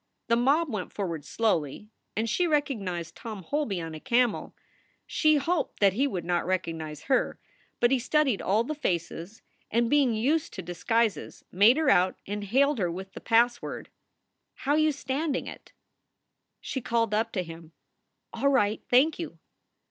[0.29, 4.55] The mob went forward slowly and she recognized Tom Holby on a camel.
[5.05, 7.37] She hoped that he would not recognize her,
[7.79, 12.45] but he studied all the faces and, being used to disguises, made her out and
[12.45, 13.91] hailed her with the password:
[14.55, 15.71] "How you standing it?"
[16.59, 17.71] She called up to him:
[18.33, 19.37] "All right, thank you."